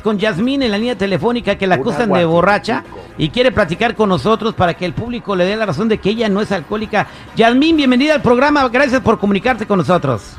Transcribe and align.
con 0.00 0.18
Yasmín 0.18 0.62
en 0.62 0.70
la 0.70 0.78
línea 0.78 0.96
telefónica 0.96 1.56
que 1.56 1.66
la 1.66 1.76
acusan 1.76 2.12
de 2.12 2.24
borracha 2.24 2.84
y 3.18 3.30
quiere 3.30 3.52
platicar 3.52 3.94
con 3.94 4.08
nosotros 4.08 4.54
para 4.54 4.74
que 4.74 4.84
el 4.84 4.92
público 4.92 5.36
le 5.36 5.44
dé 5.44 5.56
la 5.56 5.66
razón 5.66 5.88
de 5.88 5.98
que 5.98 6.10
ella 6.10 6.28
no 6.28 6.40
es 6.40 6.52
alcohólica. 6.52 7.06
Yasmín, 7.36 7.76
bienvenida 7.76 8.14
al 8.14 8.22
programa. 8.22 8.68
Gracias 8.68 9.00
por 9.00 9.18
comunicarte 9.18 9.66
con 9.66 9.78
nosotros. 9.78 10.36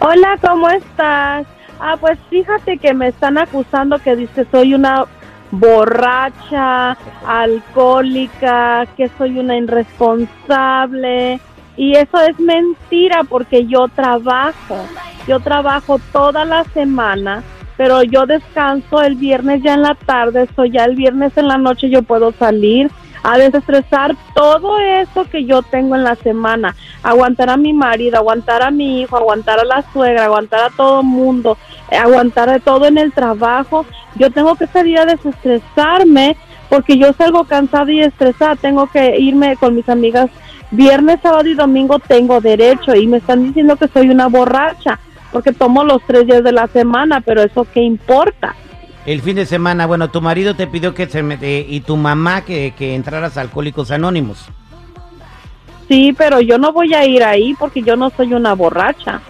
Hola, 0.00 0.38
¿cómo 0.40 0.68
estás? 0.70 1.46
Ah, 1.80 1.96
pues 2.00 2.18
fíjate 2.30 2.78
que 2.78 2.94
me 2.94 3.08
están 3.08 3.38
acusando 3.38 3.98
que 3.98 4.16
dice 4.16 4.46
soy 4.50 4.74
una 4.74 5.06
borracha, 5.50 6.96
alcohólica, 7.26 8.86
que 8.96 9.10
soy 9.16 9.38
una 9.38 9.56
irresponsable. 9.56 11.40
Y 11.76 11.96
eso 11.96 12.20
es 12.20 12.38
mentira 12.38 13.24
porque 13.24 13.66
yo 13.66 13.88
trabajo. 13.88 14.86
Yo 15.26 15.40
trabajo 15.40 15.98
toda 16.12 16.44
la 16.44 16.64
semana, 16.64 17.42
pero 17.76 18.02
yo 18.02 18.26
descanso 18.26 19.02
el 19.02 19.16
viernes 19.16 19.62
ya 19.62 19.74
en 19.74 19.82
la 19.82 19.94
tarde, 19.94 20.48
so 20.54 20.64
ya 20.64 20.84
el 20.84 20.96
viernes 20.96 21.36
en 21.36 21.48
la 21.48 21.58
noche 21.58 21.90
yo 21.90 22.02
puedo 22.02 22.32
salir 22.32 22.90
a 23.24 23.38
desestresar 23.38 24.14
todo 24.34 24.78
eso 24.78 25.24
que 25.24 25.46
yo 25.46 25.62
tengo 25.62 25.96
en 25.96 26.04
la 26.04 26.14
semana, 26.14 26.76
aguantar 27.02 27.48
a 27.48 27.56
mi 27.56 27.72
marido, 27.72 28.18
aguantar 28.18 28.62
a 28.62 28.70
mi 28.70 29.00
hijo, 29.00 29.16
aguantar 29.16 29.58
a 29.60 29.64
la 29.64 29.82
suegra, 29.92 30.26
aguantar 30.26 30.60
a 30.64 30.70
todo 30.76 31.02
mundo, 31.02 31.56
eh, 31.90 31.96
aguantar 31.96 32.50
de 32.50 32.60
todo 32.60 32.86
en 32.86 32.98
el 32.98 33.12
trabajo. 33.12 33.86
Yo 34.16 34.30
tengo 34.30 34.54
que 34.56 34.66
salir 34.66 34.98
a 34.98 35.06
desestresarme 35.06 36.36
porque 36.68 36.98
yo 36.98 37.14
salgo 37.14 37.44
cansada 37.44 37.90
y 37.90 38.00
estresada, 38.00 38.56
tengo 38.56 38.88
que 38.88 39.18
irme 39.18 39.56
con 39.56 39.74
mis 39.74 39.88
amigas. 39.88 40.30
Viernes, 40.70 41.20
sábado 41.22 41.48
y 41.48 41.54
domingo 41.54 41.98
tengo 42.00 42.42
derecho 42.42 42.94
y 42.94 43.06
me 43.06 43.18
están 43.18 43.42
diciendo 43.42 43.76
que 43.76 43.88
soy 43.88 44.10
una 44.10 44.26
borracha 44.26 44.98
porque 45.34 45.52
tomo 45.52 45.82
los 45.82 46.00
tres 46.06 46.26
días 46.28 46.44
de 46.44 46.52
la 46.52 46.68
semana, 46.68 47.20
pero 47.20 47.42
eso 47.42 47.66
qué 47.74 47.80
importa. 47.82 48.54
El 49.04 49.20
fin 49.20 49.34
de 49.34 49.46
semana, 49.46 49.84
bueno, 49.84 50.08
tu 50.08 50.20
marido 50.22 50.54
te 50.54 50.68
pidió 50.68 50.94
que 50.94 51.08
se 51.08 51.24
mete 51.24 51.66
y 51.68 51.80
tu 51.80 51.96
mamá 51.96 52.42
que, 52.42 52.72
que 52.78 52.94
entraras 52.94 53.36
a 53.36 53.40
Alcohólicos 53.40 53.90
Anónimos. 53.90 54.46
Sí, 55.88 56.14
pero 56.16 56.40
yo 56.40 56.56
no 56.56 56.72
voy 56.72 56.94
a 56.94 57.04
ir 57.04 57.24
ahí 57.24 57.52
porque 57.58 57.82
yo 57.82 57.96
no 57.96 58.10
soy 58.10 58.32
una 58.32 58.54
borracha. 58.54 59.20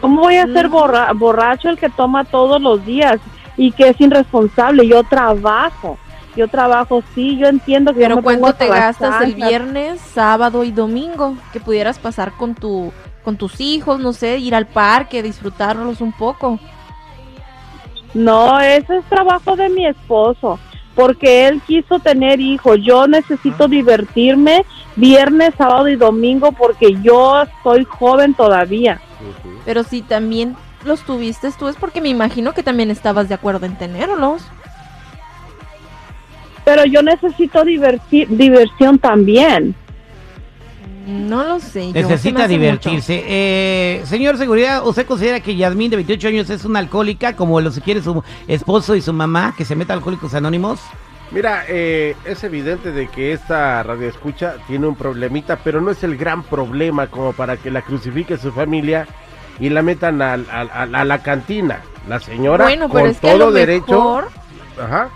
¿Cómo 0.00 0.22
voy 0.22 0.36
a 0.36 0.46
ser 0.46 0.70
borra- 0.70 1.12
borracho 1.12 1.68
el 1.68 1.76
que 1.76 1.90
toma 1.90 2.24
todos 2.24 2.58
los 2.62 2.84
días 2.86 3.18
y 3.58 3.72
que 3.72 3.90
es 3.90 4.00
irresponsable? 4.00 4.88
Yo 4.88 5.04
trabajo, 5.04 5.98
yo 6.34 6.48
trabajo, 6.48 7.02
sí, 7.14 7.36
yo 7.36 7.46
entiendo 7.46 7.92
que 7.92 8.00
yo 8.00 8.04
Pero 8.06 8.16
me 8.16 8.22
pongo 8.22 8.40
¿cuánto 8.40 8.58
te 8.58 8.68
gastas 8.68 9.20
el 9.22 9.34
viernes, 9.34 10.00
sábado 10.00 10.64
y 10.64 10.70
domingo? 10.72 11.36
Que 11.52 11.60
pudieras 11.60 11.98
pasar 11.98 12.32
con 12.32 12.54
tu 12.54 12.90
con 13.30 13.36
tus 13.36 13.60
hijos, 13.60 14.00
no 14.00 14.12
sé, 14.12 14.38
ir 14.38 14.56
al 14.56 14.66
parque, 14.66 15.22
disfrutarlos 15.22 16.00
un 16.00 16.10
poco. 16.10 16.58
No, 18.12 18.60
ese 18.60 18.96
es 18.96 19.04
trabajo 19.04 19.54
de 19.54 19.68
mi 19.68 19.86
esposo, 19.86 20.58
porque 20.96 21.46
él 21.46 21.62
quiso 21.64 22.00
tener 22.00 22.40
hijos. 22.40 22.80
Yo 22.82 23.06
necesito 23.06 23.68
divertirme 23.68 24.64
viernes, 24.96 25.54
sábado 25.56 25.88
y 25.88 25.94
domingo 25.94 26.50
porque 26.50 26.96
yo 27.04 27.44
soy 27.62 27.84
joven 27.84 28.34
todavía. 28.34 29.00
Pero 29.64 29.84
si 29.84 30.02
también 30.02 30.56
los 30.84 31.02
tuviste 31.02 31.52
tú 31.56 31.68
es 31.68 31.76
porque 31.76 32.00
me 32.00 32.08
imagino 32.08 32.52
que 32.52 32.64
también 32.64 32.90
estabas 32.90 33.28
de 33.28 33.36
acuerdo 33.36 33.64
en 33.64 33.78
tenerlos. 33.78 34.42
Pero 36.64 36.84
yo 36.84 37.00
necesito 37.04 37.62
divertir, 37.62 38.26
diversión 38.28 38.98
también. 38.98 39.76
No 41.10 41.42
lo 41.44 41.58
sé. 41.60 41.92
Necesita 41.92 42.46
divertirse. 42.46 43.24
Eh, 43.26 44.02
señor 44.04 44.36
Seguridad, 44.38 44.86
¿usted 44.86 45.06
considera 45.06 45.40
que 45.40 45.56
Yasmín 45.56 45.90
de 45.90 45.96
28 45.96 46.28
años 46.28 46.50
es 46.50 46.64
una 46.64 46.78
alcohólica 46.78 47.34
como 47.34 47.60
lo 47.60 47.70
quiere 47.72 48.00
su 48.02 48.22
esposo 48.46 48.94
y 48.94 49.02
su 49.02 49.12
mamá 49.12 49.54
que 49.56 49.64
se 49.64 49.74
meta 49.74 49.92
a 49.92 49.96
Alcohólicos 49.96 50.34
Anónimos? 50.34 50.78
Mira, 51.32 51.64
eh, 51.68 52.16
es 52.24 52.42
evidente 52.44 52.92
de 52.92 53.08
que 53.08 53.32
esta 53.32 53.82
radioescucha 53.82 54.54
tiene 54.66 54.86
un 54.86 54.94
problemita, 54.96 55.56
pero 55.62 55.80
no 55.80 55.90
es 55.90 56.02
el 56.04 56.16
gran 56.16 56.42
problema 56.42 57.06
como 57.08 57.32
para 57.32 57.56
que 57.56 57.70
la 57.70 57.82
crucifique 57.82 58.36
su 58.36 58.52
familia 58.52 59.06
y 59.60 59.68
la 59.68 59.82
metan 59.82 60.22
al- 60.22 60.46
al- 60.50 60.70
al- 60.72 60.94
a, 60.94 61.04
la 61.04 61.22
cantina. 61.22 61.80
La 62.08 62.18
señora 62.18 62.64
Bueno, 62.64 62.88
pero 62.88 63.00
con 63.02 63.10
es 63.10 63.18
que 63.20 63.28
a 63.28 63.32
todo 63.34 63.46
lo 63.46 63.52
derecho. 63.52 63.92
mejor, 63.92 64.28
Ajá. 64.80 65.10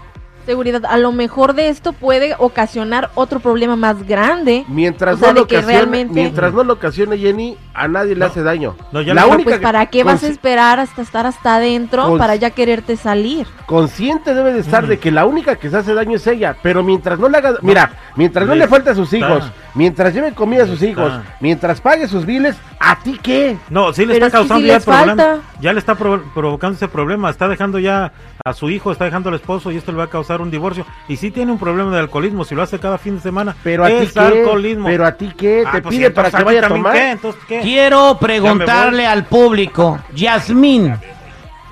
Seguridad, 0.45 0.85
a 0.87 0.97
lo 0.99 1.13
mejor 1.13 1.55
de 1.55 1.69
esto 1.69 1.93
puede 1.93 2.35
ocasionar 2.39 3.11
otro 3.15 3.41
problema 3.41 3.77
más 3.77 4.07
grande. 4.07 4.65
Mientras, 4.69 5.17
O 5.17 5.19
sea, 5.19 5.29
no 5.29 5.35
lo 5.35 5.43
ocasione, 5.43 5.67
realmente- 5.73 6.15
mientras 6.15 6.53
no 6.53 6.65
lo 6.65 6.73
ocasione 6.75 7.19
Jenny, 7.19 7.57
a 7.75 7.89
nadie 7.89 8.15
le 8.15 8.25
hace 8.25 8.43
daño. 8.43 8.77
No, 8.93 9.03
ya 9.03 9.15
la 9.15 9.23
no- 9.23 9.29
única 9.31 9.51
Pues 9.51 9.61
para 9.61 9.87
qué 9.87 10.05
vas 10.05 10.23
a 10.23 10.27
consci- 10.27 10.31
esperar 10.31 10.79
hasta 10.81 11.03
estar 11.03 11.27
hasta 11.27 11.57
adentro 11.57 12.07
Cons- 12.09 12.19
para 12.19 12.37
ya 12.37 12.51
quererte 12.51 12.97
salir. 12.97 13.47
consciente 13.67 14.35
debe 14.35 14.53
de 14.53 14.61
estar 14.61 14.85
Mm. 14.85 14.89
de 14.89 14.99
que 14.99 15.11
la 15.11 15.27
única 15.27 15.57
que 15.57 15.69
se 15.71 15.77
hace 15.77 15.95
daño 15.95 16.17
es 16.17 16.27
ella, 16.27 16.57
pero 16.63 16.83
mientras 16.83 17.19
no 17.19 17.29
le 17.29 17.39
haga, 17.39 17.55
mira, 17.63 17.91
mientras 18.17 18.47
no 18.47 18.55
Le 18.55 18.61
le 18.61 18.69
falte 18.69 18.91
a 18.91 18.95
sus 18.95 19.13
está. 19.13 19.27
hijos, 19.27 19.51
mientras 19.75 20.15
lleve 20.15 20.33
comida 20.33 20.65
a 20.65 20.67
sus 20.67 20.83
hijos, 20.83 21.13
mientras 21.41 21.81
pague 21.81 22.07
sus 22.07 22.25
biles, 22.27 22.57
¿a 22.79 22.97
ti 23.01 23.19
qué? 23.23 23.57
No, 23.71 23.93
sí 23.93 24.07
le 24.07 24.15
Pero 24.15 24.27
está 24.27 24.39
es 24.39 24.43
que 24.45 24.49
causando 24.49 24.63
sí 24.63 24.69
ya 24.69 24.75
les 24.75 24.85
problema. 24.85 25.07
falta. 25.23 25.39
Ya 25.61 25.73
le 25.73 25.79
está 25.79 25.95
provo- 25.97 26.23
provocando 26.35 26.77
ese 26.77 26.89
problema. 26.89 27.31
Está 27.31 27.49
dejando 27.49 27.79
ya 27.79 28.13
a 28.45 28.53
su 28.53 28.69
hijo, 28.69 28.93
está 28.93 29.07
dejando 29.07 29.31
al 29.31 29.37
esposo 29.37 29.71
y 29.73 29.77
esto 29.79 29.91
le 29.93 29.99
va 29.99 30.05
a 30.05 30.11
causar 30.11 30.43
un 30.43 30.51
divorcio. 30.51 30.85
Y 31.09 31.17
sí 31.17 31.31
tiene 31.31 31.51
un 31.53 31.59
problema 31.59 31.91
de 31.93 31.99
alcoholismo. 32.01 32.45
Si 32.45 32.55
lo 32.55 32.63
hace 32.63 32.79
cada 32.79 32.99
fin 32.99 33.17
de 33.17 33.23
semana, 33.23 33.57
Pero 33.65 33.85
a 33.85 33.89
ti 33.89 33.95
es 33.95 34.13
qué? 34.13 34.21
alcoholismo. 34.21 34.87
Pero 34.87 35.07
a 35.07 35.13
ti 35.13 35.33
qué? 35.37 35.65
Ah, 35.67 35.73
¿Te 35.73 35.83
pues, 35.83 35.95
pide 35.97 36.09
¿y 36.09 36.11
para 36.11 36.29
entonces 36.29 36.31
que 36.31 36.37
a 36.37 36.39
mí 36.41 36.45
vaya 36.45 36.59
a 36.59 36.63
también 36.63 36.83
tomar? 36.83 36.97
qué? 36.99 37.11
Entonces, 37.11 37.43
¿qué? 37.49 37.63
Quiero 37.65 38.19
preguntarle 38.19 39.07
al 39.07 39.25
público, 39.25 39.99
Yasmín, 40.15 40.95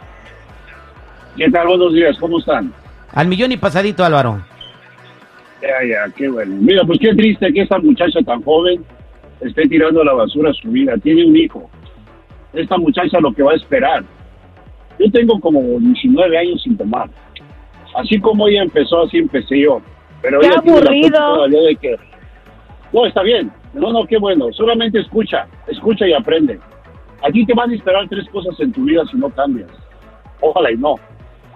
¿Qué 1.37 1.49
tal? 1.51 1.69
Buenos 1.69 1.95
días, 1.95 2.17
¿cómo 2.19 2.41
están? 2.41 2.75
Al 3.15 3.27
millón 3.29 3.53
y 3.53 3.57
pasadito, 3.57 4.05
Álvaro. 4.05 4.43
Ya, 5.63 5.85
ya, 5.87 6.13
qué 6.15 6.29
bueno. 6.29 6.57
Mira, 6.61 6.85
pues 6.85 6.99
qué 7.01 7.15
triste 7.15 7.53
que 7.53 7.63
esta 7.63 7.79
muchacha 7.79 8.21
tan 8.25 8.43
joven 8.43 8.85
esté 9.41 9.69
tirando 9.69 10.01
a 10.03 10.05
la 10.05 10.13
basura 10.15 10.53
su 10.55 10.71
vida. 10.71 10.95
Tiene 11.03 11.27
un 11.27 11.37
hijo. 11.37 11.69
Esta 12.53 12.79
muchacha 12.79 13.21
lo 13.21 13.33
que 13.33 13.43
va 13.43 13.53
a 13.53 13.57
esperar. 13.57 14.05
Yo 14.99 15.11
tengo 15.11 15.39
como 15.41 15.61
19 15.61 16.39
años 16.39 16.63
sin 16.63 16.77
tomar. 16.77 17.09
Así 17.95 18.21
como 18.21 18.49
ella 18.49 18.63
empezó, 18.63 19.03
así 19.03 19.19
empecé 19.19 19.61
yo. 19.61 19.81
Pero 20.23 20.41
Qué 20.41 20.47
ella 20.47 20.61
tiene 20.63 20.81
la 20.81 20.87
aburrido. 20.91 21.19
todavía 21.35 21.61
de 21.63 21.77
que... 21.77 21.97
No, 22.93 23.07
está 23.07 23.23
bien. 23.23 23.51
No, 23.75 23.93
no, 23.93 24.05
qué 24.07 24.19
bueno. 24.19 24.47
Solamente 24.53 24.99
escucha, 25.01 25.47
escucha 25.67 26.07
y 26.07 26.13
aprende. 26.13 26.59
A 27.23 27.31
ti 27.31 27.45
te 27.45 27.55
van 27.55 27.71
a 27.71 27.75
esperar 27.75 28.09
tres 28.09 28.27
cosas 28.31 28.59
en 28.61 28.73
tu 28.73 28.85
vida 28.85 29.03
si 29.11 29.17
no 29.17 29.29
cambias. 29.31 29.71
Ojalá 30.41 30.73
y 30.73 30.77
no. 30.77 30.95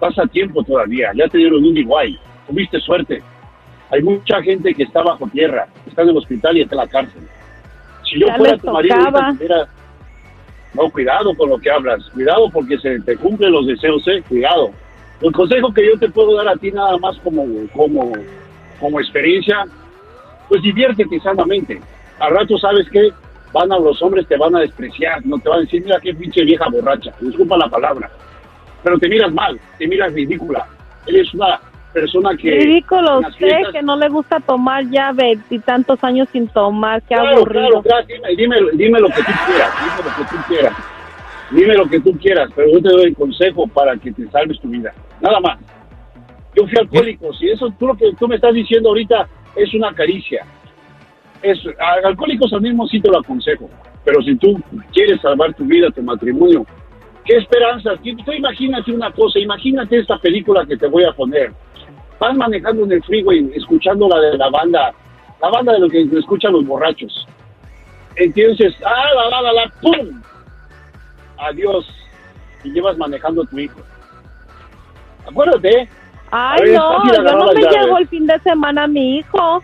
Estás 0.09 0.25
a 0.25 0.27
tiempo 0.27 0.63
todavía. 0.63 1.11
Ya 1.15 1.27
te 1.27 1.37
dieron 1.37 1.63
un 1.63 1.77
igual. 1.77 2.19
Tuviste 2.47 2.79
suerte. 2.79 3.21
Hay 3.91 4.01
mucha 4.01 4.41
gente 4.41 4.73
que 4.73 4.83
está 4.83 5.01
bajo 5.01 5.27
tierra, 5.27 5.67
está 5.85 6.01
en 6.01 6.09
el 6.09 6.17
hospital 6.17 6.57
y 6.57 6.61
está 6.61 6.75
en 6.75 6.79
la 6.81 6.87
cárcel. 6.87 7.21
Si 8.03 8.19
yo 8.19 8.27
Ya 8.27 8.35
fuera 8.35 8.57
tu 8.57 8.71
marido, 8.71 8.95
tuviera- 9.37 9.67
no, 10.73 10.89
cuidado 10.89 11.35
con 11.35 11.49
lo 11.49 11.57
que 11.57 11.71
hablas. 11.71 12.03
Cuidado 12.13 12.49
porque 12.51 12.77
se 12.79 12.99
te 13.01 13.15
cumplen 13.15 13.51
los 13.51 13.65
deseos, 13.67 14.05
¿eh? 14.07 14.23
Cuidado. 14.27 14.71
El 15.21 15.31
consejo 15.31 15.73
que 15.73 15.85
yo 15.87 15.97
te 15.97 16.09
puedo 16.09 16.35
dar 16.35 16.49
a 16.49 16.55
ti 16.57 16.71
nada 16.71 16.97
más 16.97 17.17
como, 17.19 17.45
como, 17.73 18.11
como 18.79 18.99
experiencia, 18.99 19.65
pues 20.49 20.61
diviértete 20.61 21.19
sanamente. 21.21 21.79
Al 22.19 22.31
rato 22.35 22.57
sabes 22.57 22.89
que 22.89 23.09
van 23.53 23.71
a 23.71 23.79
los 23.79 24.01
hombres 24.01 24.27
te 24.27 24.35
van 24.37 24.55
a 24.55 24.59
despreciar, 24.59 25.25
no 25.25 25.37
te 25.39 25.47
van 25.47 25.59
a 25.59 25.61
decir, 25.61 25.81
mira 25.83 25.99
qué 26.01 26.13
pinche 26.13 26.43
vieja 26.43 26.65
borracha, 26.69 27.13
disculpa 27.21 27.55
la 27.57 27.69
palabra. 27.69 28.11
Pero 28.85 28.99
te 28.99 29.09
miras 29.09 29.33
mal, 29.33 29.59
te 29.79 29.87
miras 29.87 30.13
ridícula. 30.13 30.67
Eres 31.07 31.33
una 31.33 31.59
persona 31.91 32.37
que... 32.37 32.51
Ridículo 32.51 33.19
usted 33.19 33.33
fiestas- 33.47 33.71
que 33.73 33.81
no 33.81 33.97
le 33.97 34.09
gusta 34.09 34.39
tomar 34.39 34.87
ya 34.91 35.11
veintitantos 35.11 36.01
años 36.03 36.27
sin 36.31 36.47
tomar, 36.47 37.01
qué 37.01 37.15
Claro, 37.15 37.37
aburrido. 37.37 37.81
claro, 37.81 38.05
claro, 38.05 38.05
dime, 38.37 38.59
dime, 38.59 38.71
dime 38.73 38.99
lo 38.99 39.07
que 39.07 39.23
tú 39.23 39.31
quieras, 39.47 39.71
dime 39.81 39.97
lo 39.97 40.15
que 40.15 40.35
tú 40.35 40.43
quieras. 40.47 40.73
Dime 41.51 41.73
lo 41.75 41.85
que 41.87 41.99
tú 41.99 42.11
quieras, 42.19 42.49
pero 42.55 42.71
yo 42.71 42.81
te 42.81 42.89
doy 42.89 43.03
el 43.05 43.15
consejo 43.15 43.67
para 43.67 43.95
que 43.97 44.11
te 44.11 44.27
salves 44.29 44.59
tu 44.59 44.67
vida. 44.67 44.93
Nada 45.19 45.39
más. 45.39 45.59
Yo 46.55 46.67
fui 46.67 46.77
alcohólico, 46.79 47.33
si 47.33 47.49
eso 47.49 47.73
tú 47.79 47.87
lo 47.87 47.95
que 47.95 48.11
tú 48.19 48.27
me 48.27 48.35
estás 48.35 48.53
diciendo 48.53 48.89
ahorita 48.89 49.27
es 49.55 49.73
una 49.73 49.93
caricia. 49.93 50.45
Es, 51.41 51.59
a 51.79 52.07
alcohólicos 52.07 52.53
al 52.53 52.61
mismo 52.61 52.87
te 52.87 52.99
lo 53.09 53.19
aconsejo, 53.19 53.69
pero 54.03 54.21
si 54.21 54.35
tú 54.37 54.59
quieres 54.93 55.19
salvar 55.21 55.53
tu 55.53 55.65
vida, 55.65 55.89
tu 55.91 56.01
matrimonio, 56.01 56.65
¿qué 57.25 57.37
esperanzas? 57.37 57.99
Tú 58.01 58.15
tú 58.23 58.31
imagínate 58.31 58.91
una 58.91 59.11
cosa, 59.11 59.39
imagínate 59.39 59.99
esta 59.99 60.17
película 60.17 60.65
que 60.65 60.77
te 60.77 60.87
voy 60.87 61.03
a 61.03 61.11
poner. 61.11 61.51
Vas 62.19 62.35
manejando 62.35 62.83
en 62.83 62.93
el 62.93 63.03
freeway, 63.03 63.51
escuchando 63.53 64.07
la 64.07 64.19
de 64.19 64.37
la 64.37 64.49
banda, 64.49 64.93
la 65.41 65.49
banda 65.49 65.73
de 65.73 65.79
lo 65.79 65.89
que 65.89 66.03
escuchan 66.17 66.53
los 66.53 66.65
borrachos. 66.65 67.27
Entonces, 68.15 68.73
ah, 68.85 69.05
la, 69.13 69.29
la, 69.29 69.41
la, 69.41 69.53
la, 69.53 69.73
¡pum! 69.81 70.21
Adiós. 71.37 71.85
Y 72.63 72.71
llevas 72.71 72.97
manejando 72.97 73.43
a 73.43 73.45
tu 73.45 73.59
hijo. 73.59 73.79
Acuérdate, 75.27 75.81
¿eh? 75.81 75.89
Ay, 76.31 76.61
ver, 76.63 76.73
no, 76.73 77.13
yo 77.13 77.21
no 77.21 77.53
me 77.53 77.61
llevo 77.61 77.97
el 77.97 78.07
fin 78.07 78.25
de 78.25 78.39
semana 78.39 78.83
a 78.83 78.87
mi 78.87 79.17
hijo. 79.17 79.61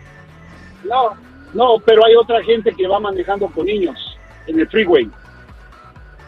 No, 0.84 1.14
no, 1.54 1.76
pero 1.84 2.04
hay 2.04 2.14
otra 2.16 2.42
gente 2.42 2.72
que 2.72 2.86
va 2.86 3.00
manejando 3.00 3.48
con 3.48 3.66
niños 3.66 4.18
en 4.46 4.60
el 4.60 4.68
freeway. 4.68 5.08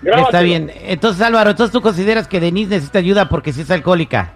Está 0.03 0.17
Grábatelo. 0.17 0.45
bien. 0.45 0.71
Entonces, 0.83 1.23
Álvaro, 1.23 1.51
entonces 1.51 1.73
tú 1.73 1.81
consideras 1.81 2.29
que 2.29 2.41
Denise 2.41 2.71
necesita 2.71 2.99
ayuda 2.99 3.29
porque 3.29 3.53
sí 3.53 3.63
es 3.63 3.71
alcohólica. 3.71 4.33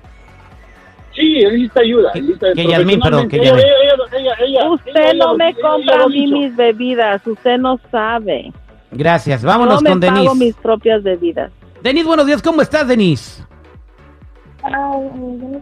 Sí, 1.15 1.41
necesita 1.45 1.81
ayuda. 1.81 2.11
Que- 2.13 2.21
necesita 2.23 2.53
que 2.55 2.67
Yasmín, 2.67 3.01
perdón, 3.01 3.29
que 3.29 3.37
ella, 3.37 3.45
Yasmín. 3.47 3.65
ella, 3.67 3.75
ella, 3.83 4.19
ella, 4.19 4.35
ella, 4.61 4.71
Usted 4.71 4.91
ella 4.97 5.13
no 5.15 5.33
lo- 5.33 5.37
me 5.37 5.49
ella 5.51 5.59
compra 5.61 6.03
a 6.05 6.09
mí 6.09 6.27
mis 6.29 6.57
bebidas, 6.57 7.27
usted 7.27 7.59
no 7.59 7.79
sabe. 7.91 8.53
Gracias. 8.93 9.43
Vámonos 9.45 9.83
Yo 9.83 9.91
con 9.91 9.99
me 9.99 10.07
pago 10.07 10.19
Denise. 10.21 10.45
mis 10.45 10.55
propias 10.57 11.03
bebidas. 11.03 11.51
Denise, 11.83 12.07
buenos 12.07 12.27
días. 12.27 12.41
¿Cómo 12.41 12.63
estás, 12.63 12.87
Denise? 12.89 13.43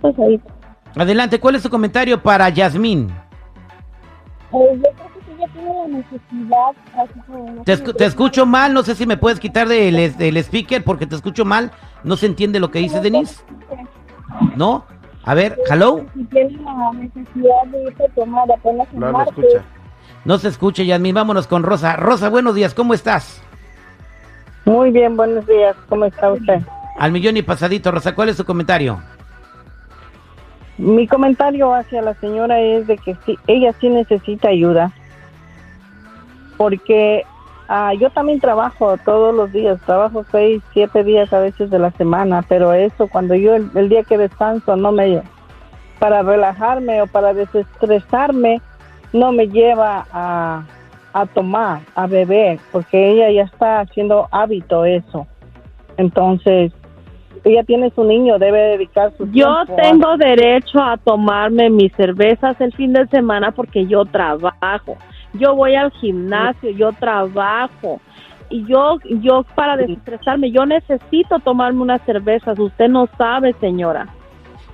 pues 0.01 0.19
ahí. 0.19 0.41
Adelante. 0.95 1.39
¿Cuál 1.41 1.57
es 1.57 1.63
tu 1.63 1.71
comentario 1.71 2.23
para 2.23 2.49
Yasmín? 2.49 3.11
Eh, 3.11 3.17
yo 4.53 4.81
creo 4.81 5.16
que 5.37 5.43
ella 5.43 5.53
tiene 5.53 5.75
la 5.75 5.99
necesidad, 5.99 6.71
así 6.95 7.21
como 7.27 7.53
no 7.53 7.65
Te, 7.65 8.05
escucho 8.05 8.47
mal. 8.47 8.75
No 8.75 8.83
sé 8.83 8.95
si 8.95 9.07
me 9.07 9.17
puedes 9.17 9.41
quitar 9.41 9.69
del, 9.69 10.17
del 10.17 10.37
speaker 10.39 10.83
porque 10.85 11.07
te 11.07 11.15
escucho 11.15 11.45
mal. 11.45 11.73
No 12.05 12.17
se 12.17 12.27
entiende 12.27 12.61
lo 12.61 12.71
que 12.71 12.79
dice 12.79 13.01
Denise. 13.01 13.43
¿No? 14.57 14.85
A 15.25 15.35
ver, 15.35 15.59
hello. 15.69 16.07
Si 16.15 16.25
tiene 16.25 16.59
la 16.63 16.93
necesidad 16.93 17.65
de 17.67 17.83
irse 17.85 18.05
a 18.05 18.09
tomar 18.11 18.51
apenas 18.51 18.87
en 18.93 19.01
No, 19.01 19.13
no 19.13 19.23
escucha. 19.23 19.65
No 20.25 20.39
se 20.39 20.49
escucha, 20.49 20.83
Yasmín. 20.83 21.15
Vámonos 21.15 21.47
con 21.47 21.63
Rosa. 21.63 21.97
Rosa, 21.97 22.29
buenos 22.29 22.55
días. 22.55 22.75
¿Cómo 22.75 22.95
estás? 22.95 23.43
Muy 24.65 24.91
bien, 24.91 25.17
buenos 25.17 25.47
días. 25.47 25.77
¿Cómo 25.89 26.05
está 26.05 26.33
usted? 26.33 26.61
Al 26.99 27.13
millón 27.13 27.37
y 27.37 27.43
pasadito. 27.43 27.91
Rosa, 27.91 28.15
¿cuál 28.15 28.29
es 28.29 28.37
tu 28.37 28.45
comentario? 28.45 29.01
Mi 30.79 31.07
comentario 31.07 31.75
hacia 31.75 32.03
la 32.03 32.15
señora 32.15 32.61
es 32.61 32.87
de 32.87 32.99
que 32.99 33.17
sí, 33.25 33.39
ella 33.47 33.73
sí 33.81 33.89
necesita 33.89 34.49
ayuda. 34.49 34.93
Porque 36.57 37.25
ah, 37.69 37.93
yo 37.95 38.11
también 38.11 38.41
trabajo 38.41 38.97
todos 39.05 39.35
los 39.35 39.53
días, 39.53 39.81
trabajo 39.83 40.25
seis, 40.31 40.63
siete 40.73 41.05
días 41.05 41.33
a 41.33 41.41
veces 41.41 41.71
de 41.71 41.79
la 41.79 41.91
semana, 41.93 42.43
pero 42.49 42.73
eso 42.73 43.09
cuando 43.09 43.35
yo 43.35 43.55
el, 43.55 43.71
el 43.75 43.89
día 43.89 44.03
que 44.05 44.19
descanso 44.19 44.77
no 44.77 44.93
me 44.93 45.23
para 45.99 46.23
relajarme 46.23 47.01
o 47.03 47.07
para 47.07 47.33
desestresarme 47.33 48.61
no 49.13 49.33
me 49.33 49.49
lleva 49.49 50.07
a, 50.13 50.63
a 51.13 51.27
tomar, 51.27 51.81
a 51.95 52.07
beber, 52.07 52.59
porque 52.71 53.13
ella 53.13 53.31
ya 53.31 53.43
está 53.45 53.81
haciendo 53.81 54.29
hábito 54.31 54.85
eso. 54.85 55.27
Entonces, 55.97 56.73
ella 57.45 57.63
tiene 57.65 57.91
su 57.91 58.05
niño, 58.05 58.39
debe 58.39 58.59
dedicar 58.61 59.13
su 59.17 59.25
Yo 59.31 59.65
tiempo 59.65 59.73
a- 59.73 59.83
tengo 59.83 60.17
derecho 60.19 60.81
a 60.83 60.97
tomarme 60.99 61.71
mis 61.71 61.93
cervezas 61.95 62.61
el 62.61 62.73
fin 62.75 62.93
de 62.93 63.07
semana 63.07 63.53
porque 63.53 63.87
yo 63.87 64.05
trabajo. 64.05 64.97
Yo 65.39 65.55
voy 65.55 65.75
al 65.75 65.91
gimnasio, 65.93 66.71
yo 66.71 66.93
trabajo. 66.93 68.01
Y 68.49 68.65
yo, 68.67 68.99
yo 69.05 69.45
para 69.55 69.77
desestresarme, 69.77 70.51
yo 70.51 70.65
necesito 70.67 71.39
tomarme 71.41 71.83
unas 71.83 72.01
cervezas. 72.03 72.59
Usted 72.59 72.89
no 72.89 73.09
sabe, 73.19 73.55
señora. 73.61 74.09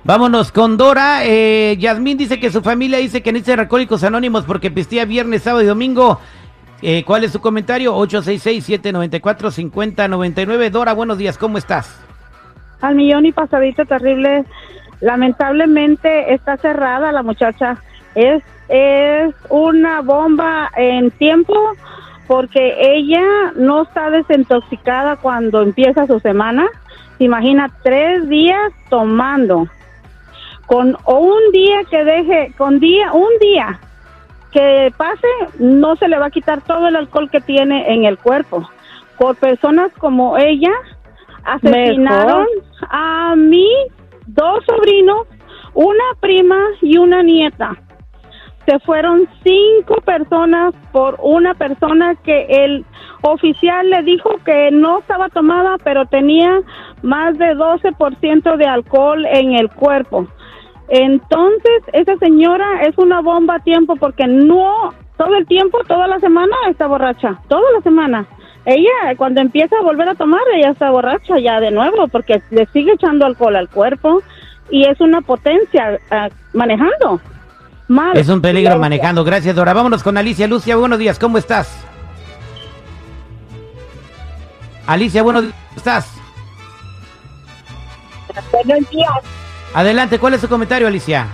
Vámonos 0.03 0.51
con 0.51 0.77
Dora. 0.77 1.25
Eh, 1.25 1.75
Yasmín 1.79 2.17
dice 2.17 2.39
que 2.39 2.51
su 2.51 2.61
familia 2.61 2.99
dice 2.99 3.23
que 3.23 3.31
necesita 3.31 3.61
alcohólicos 3.61 4.03
anónimos 4.03 4.43
porque 4.43 4.69
pistía 4.69 5.05
viernes, 5.05 5.41
sábado 5.43 5.63
y 5.63 5.67
domingo. 5.67 6.19
Eh, 6.81 7.03
¿Cuál 7.05 7.23
es 7.23 7.31
su 7.31 7.39
comentario? 7.41 7.95
866-794-5099. 7.97 10.69
Dora, 10.69 10.93
buenos 10.93 11.17
días. 11.17 11.37
¿Cómo 11.37 11.57
estás? 11.57 12.03
al 12.83 12.95
millón 12.95 13.25
y 13.25 13.31
pasadito 13.31 13.85
terrible. 13.85 14.43
Lamentablemente 14.99 16.33
está 16.33 16.57
cerrada 16.57 17.11
la 17.11 17.23
muchacha. 17.23 17.77
Es 18.13 18.43
es 18.69 19.33
una 19.49 20.01
bomba 20.01 20.71
en 20.75 21.11
tiempo 21.11 21.53
porque 22.27 22.75
ella 22.79 23.51
no 23.55 23.83
está 23.83 24.09
desintoxicada 24.09 25.17
cuando 25.17 25.61
empieza 25.61 26.07
su 26.07 26.19
semana. 26.19 26.67
Se 27.17 27.25
Imagina 27.25 27.69
tres 27.83 28.27
días 28.29 28.71
tomando. 28.89 29.67
Con 30.65 30.97
un 31.05 31.51
día 31.51 31.83
que 31.89 32.03
deje, 32.03 32.53
con 32.57 32.79
día, 32.79 33.11
un 33.11 33.29
día 33.41 33.79
que 34.51 34.93
pase, 34.95 35.27
no 35.59 35.95
se 35.97 36.07
le 36.07 36.17
va 36.17 36.27
a 36.27 36.31
quitar 36.31 36.61
todo 36.61 36.87
el 36.87 36.95
alcohol 36.95 37.29
que 37.29 37.41
tiene 37.41 37.93
en 37.93 38.05
el 38.05 38.17
cuerpo. 38.17 38.69
Por 39.17 39.35
personas 39.35 39.91
como 39.97 40.37
ella, 40.37 40.71
asesinaron 41.43 42.47
a 42.89 43.35
mis 43.35 43.67
dos 44.27 44.63
sobrinos, 44.65 45.27
una 45.73 46.03
prima 46.19 46.59
y 46.81 46.97
una 46.97 47.23
nieta. 47.23 47.75
Se 48.65 48.79
fueron 48.79 49.27
cinco 49.43 49.95
personas 50.05 50.73
por 50.91 51.17
una 51.21 51.53
persona 51.53 52.15
que 52.15 52.45
el 52.49 52.85
oficial 53.21 53.89
le 53.89 54.03
dijo 54.03 54.29
que 54.45 54.71
no 54.71 54.99
estaba 54.99 55.29
tomada, 55.29 55.77
pero 55.83 56.05
tenía 56.05 56.61
más 57.01 57.37
de 57.37 57.55
12% 57.55 58.57
de 58.57 58.65
alcohol 58.65 59.25
en 59.25 59.53
el 59.53 59.69
cuerpo. 59.69 60.27
Entonces, 60.89 61.83
esa 61.93 62.17
señora 62.17 62.83
es 62.83 62.97
una 62.97 63.21
bomba 63.21 63.55
a 63.55 63.59
tiempo 63.59 63.95
porque 63.95 64.27
no 64.27 64.93
todo 65.17 65.35
el 65.35 65.45
tiempo, 65.45 65.79
toda 65.87 66.07
la 66.07 66.19
semana 66.19 66.55
está 66.69 66.87
borracha, 66.87 67.39
toda 67.47 67.71
la 67.71 67.81
semana. 67.81 68.25
Ella, 68.65 69.15
cuando 69.17 69.41
empieza 69.41 69.75
a 69.77 69.83
volver 69.83 70.09
a 70.09 70.15
tomar, 70.15 70.41
ella 70.55 70.71
está 70.71 70.89
borracha 70.89 71.37
ya 71.39 71.59
de 71.59 71.71
nuevo 71.71 72.07
porque 72.07 72.41
le 72.51 72.65
sigue 72.67 72.93
echando 72.93 73.25
alcohol 73.25 73.55
al 73.55 73.69
cuerpo 73.69 74.21
y 74.69 74.85
es 74.87 74.99
una 75.01 75.21
potencia 75.21 75.99
ah, 76.11 76.29
manejando. 76.53 77.19
Mal. 77.93 78.17
Es 78.17 78.27
un 78.29 78.41
peligro 78.41 78.77
manejando. 78.79 79.23
Gracias, 79.23 79.55
Dora. 79.55 79.73
Vámonos 79.73 80.03
con 80.03 80.17
Alicia. 80.17 80.47
Lucia, 80.47 80.75
buenos 80.75 80.99
días. 80.99 81.19
¿Cómo 81.19 81.37
estás? 81.37 81.69
Alicia, 84.87 85.23
buenos 85.23 85.43
días. 85.43 85.55
¿Cómo 85.69 85.77
estás? 85.77 86.07
Buenos 88.51 88.89
días. 88.89 89.09
Adelante, 89.73 90.19
¿cuál 90.19 90.33
es 90.33 90.41
su 90.41 90.49
comentario, 90.49 90.87
Alicia? 90.87 91.27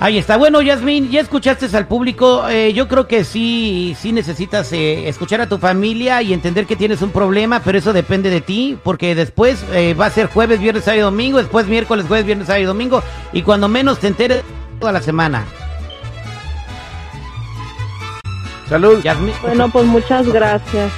Ahí 0.00 0.16
está. 0.16 0.36
Bueno, 0.36 0.62
Yasmin, 0.62 1.10
ya 1.10 1.20
escuchaste 1.20 1.76
al 1.76 1.88
público. 1.88 2.48
Eh, 2.48 2.72
yo 2.72 2.86
creo 2.86 3.08
que 3.08 3.24
sí, 3.24 3.96
sí 3.98 4.12
necesitas 4.12 4.72
eh, 4.72 5.08
escuchar 5.08 5.40
a 5.40 5.48
tu 5.48 5.58
familia 5.58 6.22
y 6.22 6.32
entender 6.32 6.66
que 6.66 6.76
tienes 6.76 7.02
un 7.02 7.10
problema, 7.10 7.60
pero 7.64 7.78
eso 7.78 7.92
depende 7.92 8.30
de 8.30 8.40
ti, 8.40 8.78
porque 8.84 9.16
después 9.16 9.64
eh, 9.72 9.94
va 9.94 10.06
a 10.06 10.10
ser 10.10 10.28
jueves, 10.28 10.60
viernes, 10.60 10.84
sábado 10.84 11.00
y 11.00 11.02
domingo, 11.02 11.38
después 11.38 11.66
miércoles, 11.66 12.06
jueves, 12.06 12.26
viernes, 12.26 12.46
sábado 12.46 12.62
y 12.62 12.66
domingo, 12.66 13.02
y 13.32 13.42
cuando 13.42 13.66
menos 13.66 13.98
te 13.98 14.06
enteres 14.06 14.42
toda 14.78 14.92
la 14.92 15.02
semana. 15.02 15.44
Salud. 18.68 19.02
Yasmin. 19.02 19.34
Bueno, 19.42 19.68
pues 19.68 19.84
muchas 19.86 20.28
gracias. 20.28 20.92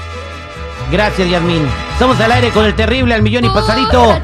Gracias, 0.92 1.30
Yasmin. 1.30 1.66
Estamos 1.92 2.20
al 2.20 2.32
aire 2.32 2.50
con 2.50 2.66
el 2.66 2.74
terrible 2.74 3.14
al 3.14 3.22
millón 3.22 3.44
y 3.44 3.48
pasadito. 3.48 4.14